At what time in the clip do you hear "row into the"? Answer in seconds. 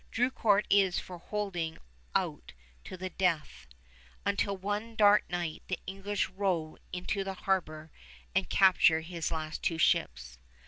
6.31-7.35